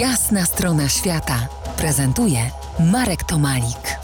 Jasna 0.00 0.44
strona 0.44 0.88
świata 0.88 1.48
prezentuje 1.76 2.38
Marek 2.92 3.24
Tomalik. 3.24 3.98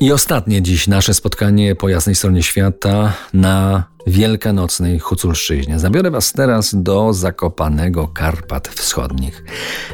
I 0.00 0.12
ostatnie 0.12 0.62
dziś 0.62 0.88
nasze 0.88 1.14
spotkanie 1.14 1.74
po 1.76 1.88
jasnej 1.88 2.14
stronie 2.14 2.42
świata 2.42 3.12
na 3.34 3.84
wielkanocnej 4.06 4.98
Huculszczyźnie. 4.98 5.78
Zabiorę 5.78 6.10
Was 6.10 6.32
teraz 6.32 6.74
do 6.74 7.12
zakopanego 7.12 8.08
Karpat 8.08 8.68
Wschodnich. 8.68 9.44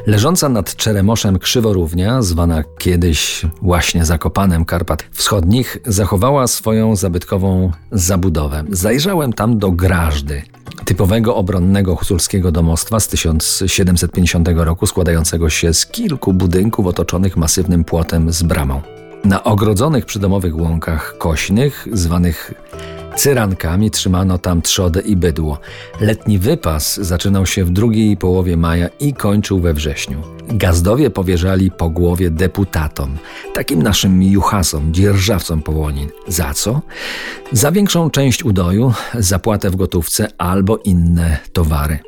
Leżąca 0.07 0.49
nad 0.49 0.77
Czeremoszem 0.77 1.39
krzyworównia, 1.39 2.23
zwana 2.23 2.63
kiedyś 2.79 3.47
właśnie 3.63 4.05
Zakopanem 4.05 4.65
Karpat 4.65 5.03
Wschodnich, 5.13 5.77
zachowała 5.87 6.47
swoją 6.47 6.97
zabytkową 6.97 7.73
zabudowę. 7.93 8.65
Zajrzałem 8.71 9.33
tam 9.33 9.59
do 9.59 9.71
grażdy, 9.71 10.43
typowego 10.91 11.37
obronnego 11.37 11.97
huculskiego 11.97 12.53
domostwa 12.53 13.01
z 13.01 13.09
1750 13.09 14.49
roku, 14.55 14.87
składającego 14.87 15.51
się 15.51 15.75
z 15.75 15.87
kilku 15.87 16.33
budynków 16.33 16.87
otoczonych 16.87 17.37
masywnym 17.37 17.85
płotem 17.85 18.33
z 18.33 18.43
bramą. 18.43 18.83
Na 19.25 19.45
ogrodzonych 19.45 20.07
przydomowych 20.07 20.57
łąkach 20.57 21.19
kośnych, 21.19 21.89
zwanych 21.93 22.55
cyrankami, 23.21 23.91
trzymano 23.91 24.39
tam 24.39 24.63
trzodę 24.63 25.01
i 25.01 25.17
bydło. 25.17 25.59
Letni 26.01 26.39
wypas 26.39 27.01
zaczynał 27.01 27.47
się 27.47 27.65
w 27.65 27.71
drugiej 27.71 28.17
połowie 28.17 28.57
maja 28.57 28.89
i 29.01 29.15
kończył 29.15 29.61
we 29.61 29.75
wrześniu. 29.75 30.23
Gazdowie 30.49 31.11
powierzali 31.11 31.71
po 31.71 31.91
głowie 31.91 32.31
deputatom, 32.31 33.19
takim 33.55 33.83
naszym 33.83 34.23
juchasom, 34.23 34.95
dzierżawcom 34.95 35.63
połonin. 35.63 36.09
Za 36.29 36.55
co? 36.55 36.81
Za 37.53 37.73
większą 37.73 38.11
część 38.11 38.45
udoju, 38.45 38.93
zapłatę 39.15 39.71
w 39.71 39.77
gotówce 39.77 40.29
albo 40.39 40.77
inne 40.77 41.39
towary. 41.53 41.99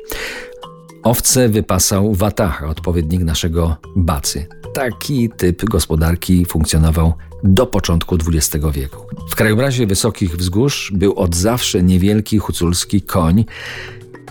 Owce 1.03 1.49
wypasał 1.49 2.13
Watacha, 2.13 2.67
odpowiednik 2.67 3.21
naszego 3.21 3.77
Bacy. 3.95 4.47
Taki 4.73 5.29
typ 5.29 5.63
gospodarki 5.65 6.45
funkcjonował 6.45 7.13
do 7.43 7.65
początku 7.65 8.15
XX 8.15 8.65
wieku. 8.71 9.05
W 9.29 9.35
krajobrazie 9.35 9.87
wysokich 9.87 10.37
wzgórz 10.37 10.91
był 10.95 11.13
od 11.13 11.35
zawsze 11.35 11.83
niewielki 11.83 12.37
huculski 12.37 13.01
koń, 13.01 13.45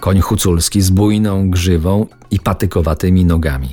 koń 0.02 0.20
huculski 0.20 0.82
z 0.82 0.90
bujną 0.90 1.50
grzywą 1.50 2.06
i 2.30 2.40
patykowatymi 2.40 3.24
nogami. 3.24 3.68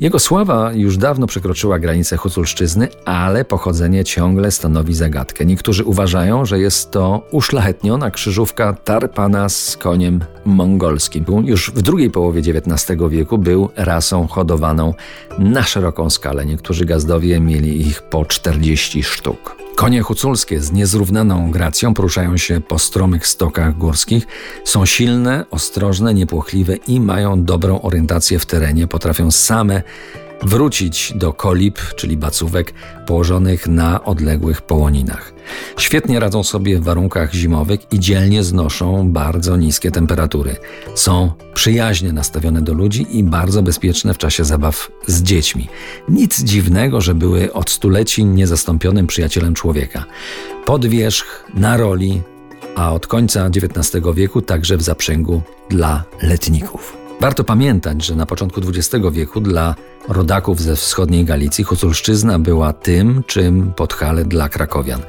Jego 0.00 0.18
sława 0.18 0.72
już 0.72 0.96
dawno 0.96 1.26
przekroczyła 1.26 1.78
granicę 1.78 2.16
huculszczyzny, 2.16 2.88
ale 3.04 3.44
pochodzenie 3.44 4.04
ciągle 4.04 4.50
stanowi 4.50 4.94
zagadkę. 4.94 5.44
Niektórzy 5.44 5.84
uważają, 5.84 6.44
że 6.44 6.58
jest 6.58 6.90
to 6.90 7.26
uszlachetniona 7.30 8.10
krzyżówka 8.10 8.72
tarpana 8.72 9.48
z 9.48 9.76
koniem 9.76 10.20
mongolskim. 10.44 11.24
Już 11.44 11.70
w 11.70 11.82
drugiej 11.82 12.10
połowie 12.10 12.40
XIX 12.40 13.00
wieku 13.08 13.38
był 13.38 13.68
rasą 13.76 14.26
hodowaną 14.26 14.94
na 15.38 15.62
szeroką 15.62 16.10
skalę. 16.10 16.46
Niektórzy 16.46 16.84
gazdowie 16.84 17.40
mieli 17.40 17.80
ich 17.80 18.02
po 18.02 18.24
40 18.24 19.02
sztuk. 19.02 19.56
Konie 19.80 20.02
huculskie 20.02 20.60
z 20.60 20.72
niezrównaną 20.72 21.50
gracją 21.50 21.94
poruszają 21.94 22.36
się 22.36 22.60
po 22.60 22.78
stromych 22.78 23.26
stokach 23.26 23.78
górskich, 23.78 24.26
są 24.64 24.86
silne, 24.86 25.44
ostrożne, 25.50 26.14
niepłochliwe 26.14 26.76
i 26.76 27.00
mają 27.00 27.44
dobrą 27.44 27.80
orientację 27.80 28.38
w 28.38 28.46
terenie, 28.46 28.86
potrafią 28.86 29.30
same 29.30 29.82
wrócić 30.42 31.12
do 31.16 31.32
kolib, 31.32 31.78
czyli 31.96 32.16
bacówek 32.16 32.74
położonych 33.06 33.66
na 33.66 34.04
odległych 34.04 34.62
połoninach. 34.62 35.32
Świetnie 35.78 36.20
radzą 36.20 36.42
sobie 36.42 36.78
w 36.78 36.84
warunkach 36.84 37.32
zimowych 37.34 37.92
i 37.92 38.00
dzielnie 38.00 38.44
znoszą 38.44 39.12
bardzo 39.12 39.56
niskie 39.56 39.90
temperatury. 39.90 40.56
Są 40.94 41.32
przyjaźnie 41.54 42.12
nastawione 42.12 42.62
do 42.62 42.74
ludzi 42.74 43.18
i 43.18 43.24
bardzo 43.24 43.62
bezpieczne 43.62 44.14
w 44.14 44.18
czasie 44.18 44.44
zabaw 44.44 44.90
z 45.06 45.22
dziećmi. 45.22 45.68
Nic 46.08 46.42
dziwnego, 46.42 47.00
że 47.00 47.14
były 47.14 47.52
od 47.52 47.70
stuleci 47.70 48.24
niezastąpionym 48.24 49.06
przyjacielem 49.06 49.54
człowieka. 49.54 50.04
Podwierzch 50.66 51.44
na 51.54 51.76
roli, 51.76 52.22
a 52.76 52.92
od 52.92 53.06
końca 53.06 53.46
XIX 53.46 54.04
wieku 54.14 54.42
także 54.42 54.76
w 54.76 54.82
zaprzęgu 54.82 55.42
dla 55.70 56.04
letników. 56.22 56.99
Warto 57.20 57.44
pamiętać, 57.44 58.04
że 58.04 58.16
na 58.16 58.26
początku 58.26 58.60
XX 58.60 59.04
wieku 59.12 59.40
dla 59.40 59.74
rodaków 60.08 60.60
ze 60.60 60.76
wschodniej 60.76 61.24
Galicji 61.24 61.64
Huculszczyzna 61.64 62.38
była 62.38 62.72
tym, 62.72 63.22
czym 63.26 63.72
Podhale 63.72 64.24
dla 64.24 64.48
krakowian. 64.48 65.00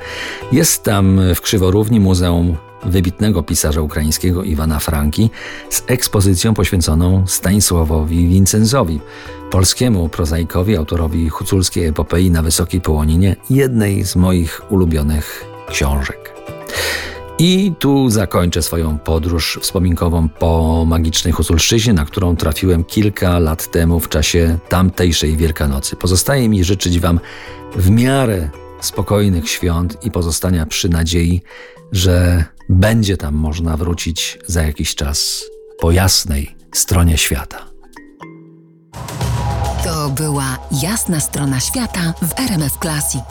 Jest 0.51 0.83
tam 0.83 1.19
w 1.35 1.41
Krzyworówni 1.41 1.99
Muzeum 1.99 2.57
wybitnego 2.85 3.43
pisarza 3.43 3.81
ukraińskiego 3.81 4.43
Iwana 4.43 4.79
Franki 4.79 5.29
z 5.69 5.83
ekspozycją 5.87 6.53
poświęconą 6.53 7.27
Stanisławowi 7.27 8.27
Wincenzowi, 8.27 8.99
polskiemu 9.51 10.09
prozaikowi, 10.09 10.77
autorowi 10.77 11.29
huculskiej 11.29 11.85
epopei 11.85 12.31
na 12.31 12.41
Wysokiej 12.41 12.81
Połoninie, 12.81 13.35
jednej 13.49 14.05
z 14.05 14.15
moich 14.15 14.71
ulubionych 14.71 15.45
książek. 15.69 16.40
I 17.43 17.73
tu 17.79 18.09
zakończę 18.09 18.61
swoją 18.61 18.99
podróż 18.99 19.59
wspominkową 19.61 20.29
po 20.29 20.83
magicznej 20.87 21.33
Husulszczyźnie, 21.33 21.93
na 21.93 22.05
którą 22.05 22.35
trafiłem 22.35 22.83
kilka 22.83 23.39
lat 23.39 23.71
temu 23.71 23.99
w 23.99 24.09
czasie 24.09 24.57
tamtejszej 24.69 25.37
Wielkanocy. 25.37 25.95
Pozostaje 25.95 26.49
mi 26.49 26.63
życzyć 26.63 26.99
Wam 26.99 27.19
w 27.75 27.89
miarę 27.89 28.49
spokojnych 28.81 29.49
świąt 29.49 30.05
i 30.05 30.11
pozostania 30.11 30.65
przy 30.65 30.89
nadziei, 30.89 31.41
że 31.91 32.45
będzie 32.69 33.17
tam 33.17 33.35
można 33.35 33.77
wrócić 33.77 34.39
za 34.47 34.63
jakiś 34.63 34.95
czas 34.95 35.43
po 35.79 35.91
jasnej 35.91 36.55
stronie 36.73 37.17
świata. 37.17 37.57
To 39.83 40.09
była 40.09 40.57
jasna 40.81 41.19
strona 41.19 41.59
świata 41.59 42.13
w 42.21 42.39
RMF 42.39 42.77
Classic. 42.81 43.23